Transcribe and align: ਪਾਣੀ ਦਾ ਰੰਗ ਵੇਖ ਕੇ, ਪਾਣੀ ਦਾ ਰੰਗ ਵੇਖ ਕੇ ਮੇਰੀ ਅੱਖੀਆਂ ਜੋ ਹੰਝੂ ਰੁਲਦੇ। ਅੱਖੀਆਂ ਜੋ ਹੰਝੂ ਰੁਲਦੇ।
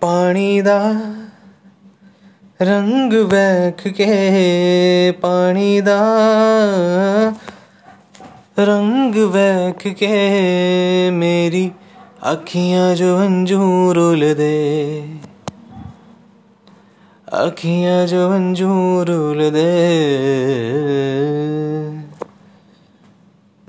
ਪਾਣੀ 0.00 0.60
ਦਾ 0.60 0.94
ਰੰਗ 2.62 3.12
ਵੇਖ 3.12 3.88
ਕੇ, 3.88 5.14
ਪਾਣੀ 5.20 5.80
ਦਾ 5.80 5.98
ਰੰਗ 8.58 9.14
ਵੇਖ 9.14 9.88
ਕੇ 9.94 10.30
ਮੇਰੀ 11.12 11.70
ਅੱਖੀਆਂ 12.32 12.94
ਜੋ 12.94 13.18
ਹੰਝੂ 13.18 13.94
ਰੁਲਦੇ। 13.94 15.02
ਅੱਖੀਆਂ 17.46 18.06
ਜੋ 18.06 18.32
ਹੰਝੂ 18.34 19.04
ਰੁਲਦੇ। 19.08 19.70